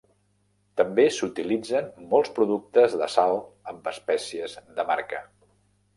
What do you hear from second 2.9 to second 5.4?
de sal amb espècies de marca.